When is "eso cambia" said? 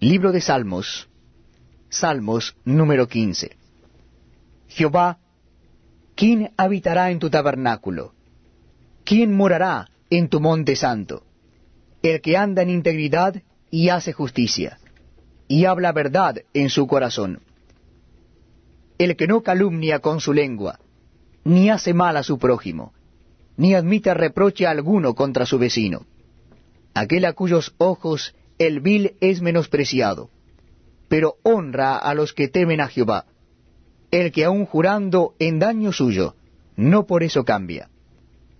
37.22-37.88